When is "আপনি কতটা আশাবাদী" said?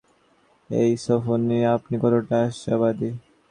1.75-3.09